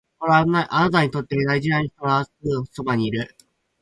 [0.17, 3.25] ほら、あなたにとって大事な人ほどすぐそばにいるの